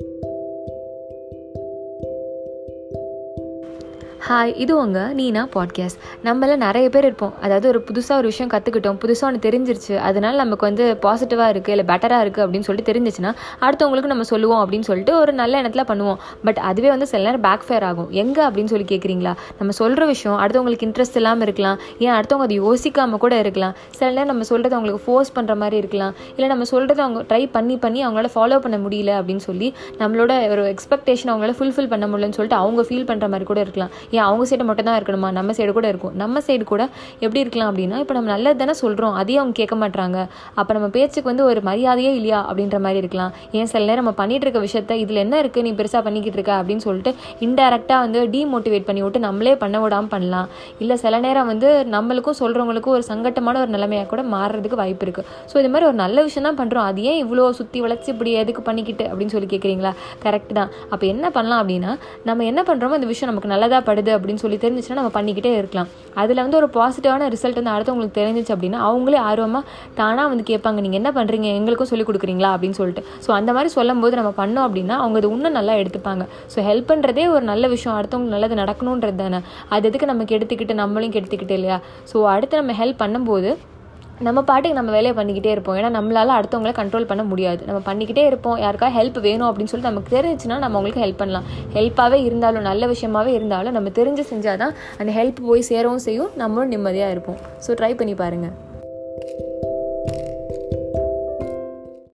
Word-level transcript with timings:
Thank 0.00 0.24
you. 0.24 0.33
Hi 4.26 4.52
இது 4.56 4.72
உங்கள் 4.76 5.14
நீனா 5.14 5.40
podcast 5.54 5.98
நம்மள 6.26 6.52
நிறைய 6.56 6.86
பேர் 6.90 7.04
இருப்போம். 7.04 7.32
அதாவது 7.40 7.66
ஒரு 7.68 7.80
புதுசாக 7.88 8.20
ஒரு 8.20 8.28
விஷயம் 8.30 8.50
கற்றுக்கிட்டோம் 8.52 8.98
புதுசாக 9.02 9.26
ஒன்று 9.28 9.40
தெரிஞ்சிருச்சு. 9.46 9.94
அதனால 10.08 10.36
நமக்கு 10.36 10.64
வந்து 10.66 10.84
பாசிட்டிவாக 11.02 11.48
இருக்குது 11.52 11.74
இல்லை 11.74 11.84
பெட்டராக 11.90 12.24
இருக்குது 12.24 12.44
அப்படின்னு 12.44 12.66
சொல்லிட்டு 12.68 12.90
தெரிஞ்சிச்சுன்னா 12.90 13.30
அடுத்தவங்களுக்கு 13.60 14.10
நம்ம 14.12 14.24
சொல்லுவோம் 14.30 14.60
அப்படின்னு 14.62 14.86
சொல்லிட்டு 14.88 15.16
ஒரு 15.16 15.32
நல்ல 15.32 15.56
எண்ணத்தில் 15.56 15.86
பண்ணுவோம். 15.90 16.16
பட் 16.44 16.60
அதுவே 16.68 16.88
வந்து 16.88 17.08
சில 17.10 17.20
நேரம் 17.22 17.40
பேக் 17.40 17.66
ஃபேர் 17.66 17.82
ஆகும். 17.82 18.08
எங்கே 18.22 18.42
அப்படின்னு 18.46 18.72
சொல்லி 18.74 18.86
கேட்குறீங்களா 18.92 19.34
நம்ம 19.58 19.74
சொல்கிற 19.80 20.06
விஷயம் 20.12 20.38
அடுத்தவங்களுக்கு 20.44 20.86
இன்ட்ரெஸ்ட் 20.88 21.18
இல்லாமல் 21.22 21.46
இருக்கலாம். 21.48 21.76
ஏன் 21.98 22.14
அடுத்தவங்க 22.18 22.46
அதை 22.48 22.58
யோசிக்காமல் 22.60 23.22
கூட 23.26 23.34
இருக்கலாம். 23.44 23.74
சில 23.98 24.08
நேரம் 24.10 24.32
நம்ம 24.32 24.48
சொல்கிறது 24.52 24.76
அவங்களுக்கு 24.78 25.04
ஃபோர்ஸ் 25.06 25.34
பண்ணுற 25.36 25.56
மாதிரி 25.64 25.78
இருக்கலாம். 25.84 26.14
இல்லை 26.36 26.50
நம்ம 26.54 26.70
சொல்கிறத 26.72 26.98
அவங்க 27.06 27.22
ட்ரை 27.34 27.42
பண்ணி 27.58 27.76
பண்ணி 27.84 28.02
அவங்களால 28.06 28.32
ஃபாலோ 28.36 28.60
பண்ண 28.66 28.78
முடியல 28.86 29.18
அப்படின்னு 29.20 29.46
சொல்லி 29.50 29.70
நம்மளோட 30.02 30.32
ஒரு 30.54 30.64
எக்ஸ்பெக்டேஷன் 30.74 31.32
அவங்களால 31.34 31.58
ஃபுல்ஃபில் 31.60 31.92
பண்ண 31.94 32.06
முடியலன்னு 32.06 32.38
சொல்லிட்டு 32.40 32.60
அவங்க 32.64 32.82
ஃபீல் 32.90 33.08
பண்ணுற 33.12 33.28
மாதிரி 33.28 33.50
கூட 33.52 33.60
இருக்கலாம். 33.68 33.92
ஏன் 34.16 34.24
அவங்க 34.28 34.44
சைடு 34.50 34.64
மட்டும் 34.70 34.88
தான் 34.88 34.98
இருக்கணுமா? 35.00 35.28
நம்ம 35.38 35.52
சைடு 35.58 35.74
கூட 35.78 35.86
இருக்கும். 35.92 36.14
நம்ம 36.22 36.42
சைடு 36.46 36.64
கூட 36.72 36.82
எப்படி 37.24 37.40
இருக்கலாம் 37.44 37.70
அப்படின்னா 37.70 37.98
இப்போ 38.04 38.16
நம்ம 38.18 38.30
நல்லது 38.34 38.58
தானே 38.62 38.74
சொல்கிறோம் 38.82 39.14
அதையும் 39.20 39.42
அவங்க 39.42 39.56
கேட்க 39.60 39.76
மாட்டாங்க 39.82 40.18
அப்போ 40.60 40.72
நம்ம 40.78 40.88
பேச்சுக்கு 40.96 41.30
வந்து 41.32 41.44
ஒரு 41.50 41.62
மரியாதையே 41.68 42.12
இல்லையா 42.18 42.40
அப்படின்ற 42.48 42.78
மாதிரி 42.86 43.00
இருக்கலாம். 43.04 43.32
ஏன் 43.58 43.70
சில 43.72 43.82
நேரம் 43.90 44.02
நம்ம 44.02 44.14
பண்ணிட்டு 44.22 44.46
இருக்க 44.46 44.60
விஷயத்த 44.66 44.98
இதில் 45.04 45.22
என்ன 45.24 45.34
இருக்குது 45.42 45.66
நீ 45.68 45.72
பெருசாக 45.80 46.02
பண்ணிக்கிட்டு 46.08 46.38
இருக்க 46.38 46.52
அப்படின்னு 46.60 46.84
சொல்லிட்டு 46.88 47.12
இன்டெரக்டாக 47.46 48.00
வந்து 48.06 48.20
டீமோட்டிவேட் 48.34 48.86
பண்ணி 48.88 49.02
விட்டு 49.06 49.20
நம்மளே 49.26 49.54
பண்ண 49.64 49.76
விடாமல் 49.84 50.12
பண்ணலாம். 50.14 50.48
இல்லை 50.82 50.96
சில 51.04 51.14
நேரம் 51.26 51.48
வந்து 51.52 51.68
நம்மளுக்கும் 51.96 52.38
சொல்கிறவங்களுக்கும் 52.42 52.94
ஒரு 52.98 53.04
சங்கட்டமான 53.10 53.60
ஒரு 53.64 53.72
நிலைமையாக 53.76 54.08
கூட 54.12 54.22
மாறுறதுக்கு 54.34 54.80
வாய்ப்பு 54.82 55.04
இருக்குது 55.06 55.28
ஸோ 55.50 55.54
இது 55.62 55.70
மாதிரி 55.74 55.88
ஒரு 55.90 55.98
நல்ல 56.04 56.18
விஷயம் 56.28 56.46
தான் 56.48 56.58
பண்ணுறோம் 56.60 56.86
அது 56.90 57.02
ஏன் 57.10 57.20
இவ்வளோ 57.24 57.44
சுற்றி 57.60 57.78
வளைச்சி 57.84 58.08
இப்படி 58.14 58.30
எதுக்கு 58.42 58.62
பண்ணிக்கிட்டு 58.68 59.04
அப்படின்னு 59.10 59.34
சொல்லி 59.34 59.48
கேட்குறீங்களா 59.54 59.92
கரெக்ட் 60.24 60.52
தான். 60.58 60.70
அப்போ 60.92 61.04
என்ன 61.12 61.26
பண்ணலாம் 61.36 61.60
அப்படின்னா 61.62 61.92
நம்ம 62.28 62.44
என்ன 62.50 62.60
பண்ணுறோமோ 62.68 62.96
அந்த 62.98 63.08
விஷயம் 63.12 63.30
நமக்கு 63.32 63.52
நல்லதாக 63.54 63.82
படுது. 63.90 64.03
அப்படின்னு 64.12 64.42
சொல்லி 64.42 64.58
தெரிஞ்சிச்சுன்னா 64.64 64.98
நம்ம 65.00 65.12
பண்ணிக்கிட்டே 65.16 65.52
இருக்கலாம். 65.60 65.88
அதில் 66.22 66.42
வந்து 66.44 66.58
ஒரு 66.60 66.68
பாசிட்டிவான 66.76 67.28
ரிசல்ட் 67.34 67.58
வந்து 67.60 67.74
அடுத்தவங்களுக்கு 67.74 68.18
தெரிஞ்சிச்சு 68.20 68.52
அப்படின்னா 68.54 68.80
அவங்களே 68.88 69.18
ஆர்வமாக 69.30 69.64
தானாக 70.00 70.28
வந்து 70.32 70.44
கேட்பாங்க 70.50 70.80
நீங்கள் 70.86 71.00
என்ன 71.00 71.12
பண்ணுறீங்க 71.18 71.48
எங்களுக்கும் 71.58 71.90
சொல்லிக் 71.92 72.08
கொடுக்குறீங்களா? 72.10 72.50
அப்படின்னு 72.54 72.78
சொல்லிட்டு. 72.80 73.04
ஸோ 73.26 73.30
அந்த 73.38 73.52
மாதிரி 73.52 73.72
சொல்லும் 73.78 74.02
போது 74.04 74.16
நம்ம 74.20 74.32
பண்ணோம் 74.40 74.66
அப்படின்னா 74.68 74.96
அவங்க 75.02 75.18
அது 75.22 75.30
இன்னும் 75.36 75.56
நல்லா 75.58 75.74
எடுத்துப்பாங்க. 75.82 76.26
ஸோ 76.54 76.58
ஹெல்ப் 76.70 76.90
பண்ணுறதே 76.92 77.26
ஒரு 77.34 77.44
நல்ல 77.52 77.68
விஷயம். 77.74 77.96
அடுத்தவங்களுக்கு 77.98 78.36
நல்லது 78.36 78.62
நடக்கணுன்றது 78.62 79.16
தானே. 79.16 79.40
அது 79.68 79.88
எதுக்கு 79.90 80.06
நம்ம 80.06 80.24
கெடுத்துக்கிட்டு 80.32 80.74
நம்மளையும் 80.82 81.16
கெடுத்துக்கிட்டு 81.16 81.56
இல்லையா? 81.58 81.78
ஸோ 82.12 82.16
அடுத்து 82.34 82.60
நம்ம 82.62 82.74
ஹெல்ப் 82.82 83.02
பண்ணும்போது 83.04 83.50
நம்ம 84.20 84.42
பாட்டுக்கு 84.42 84.76
நம்ம 84.76 84.90
வேலையை 84.90 85.14
பண்ணிக்கிட்டே 85.18 85.50
இருப்போம். 85.50 85.76
ஏன்னா 85.76 85.90
நம்மளால 85.96 86.34
அடுத்தவங்களை 86.38 86.72
கண்ட்ரோல் 86.80 87.06
பண்ண 87.06 87.22
முடியாது. 87.24 87.64
நம்ம 87.66 87.80
பண்ணிக்கிட்டே 87.86 88.24
இருப்போம். 88.26 88.58
யாருக்கா 88.58 88.88
ஹெல்ப் 88.98 89.20
வேணும் 89.20 89.48
அப்படின்னு 89.48 89.72
சொல்லிட்டு 89.72 89.92
நமக்கு 89.92 90.16
தெரிஞ்சுன்னா 90.16 90.58
நம்ம 90.58 90.78
அவங்களுக்கு 90.78 91.04
ஹெல்ப் 91.04 91.20
பண்ணலாம். 91.22 91.46
ஹெல்ப்பாகவே 91.74 92.24
இருந்தாலும் 92.24 92.62
நல்ல 92.62 92.86
விஷயமாவே 92.86 93.26
இருந்தாலும் 93.26 93.72
நம்ம 93.72 93.88
தெரிஞ்சு 93.88 94.24
செஞ்சால் 94.32 94.56
தான் 94.56 94.74
அந்த 94.98 95.12
ஹெல்ப் 95.20 95.40
போய் 95.46 95.68
சேரவும் 95.70 96.04
செய்யும். 96.08 96.30
நம்மளும் 96.34 96.68
நிம்மதியாக 96.68 97.10
இருப்போம். 97.10 97.36
ஸோ 97.66 97.70
ட்ரை 97.80 97.96
பண்ணி 97.96 98.14
பாருங்கள் 98.14 98.54